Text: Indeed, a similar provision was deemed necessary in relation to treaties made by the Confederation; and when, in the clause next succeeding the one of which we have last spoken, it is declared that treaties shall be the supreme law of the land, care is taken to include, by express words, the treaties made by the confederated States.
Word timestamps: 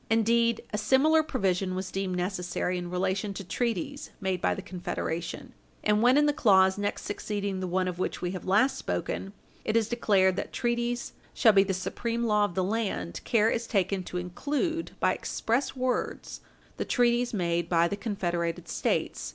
Indeed, 0.09 0.63
a 0.73 0.79
similar 0.79 1.21
provision 1.21 1.75
was 1.75 1.91
deemed 1.91 2.15
necessary 2.15 2.79
in 2.79 2.89
relation 2.89 3.35
to 3.35 3.43
treaties 3.43 4.09
made 4.19 4.41
by 4.41 4.55
the 4.55 4.63
Confederation; 4.63 5.53
and 5.83 6.01
when, 6.01 6.17
in 6.17 6.25
the 6.25 6.33
clause 6.33 6.75
next 6.75 7.03
succeeding 7.03 7.59
the 7.59 7.67
one 7.67 7.87
of 7.87 7.99
which 7.99 8.19
we 8.19 8.31
have 8.31 8.43
last 8.47 8.79
spoken, 8.79 9.31
it 9.63 9.77
is 9.77 9.87
declared 9.87 10.37
that 10.37 10.51
treaties 10.51 11.13
shall 11.35 11.53
be 11.53 11.61
the 11.63 11.75
supreme 11.75 12.23
law 12.23 12.45
of 12.45 12.55
the 12.55 12.63
land, 12.63 13.21
care 13.25 13.51
is 13.51 13.67
taken 13.67 14.01
to 14.05 14.17
include, 14.17 14.93
by 14.99 15.13
express 15.13 15.75
words, 15.75 16.41
the 16.77 16.83
treaties 16.83 17.31
made 17.31 17.69
by 17.69 17.87
the 17.87 17.95
confederated 17.95 18.67
States. 18.67 19.29